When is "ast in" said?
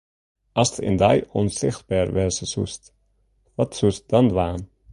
0.61-0.95